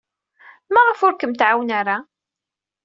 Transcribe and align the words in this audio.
Maɣef 0.73 0.99
ur 1.05 1.13
kem-tɛawen 1.15 1.69
ara? 1.79 1.97